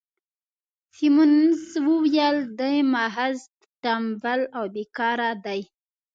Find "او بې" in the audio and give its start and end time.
4.57-4.83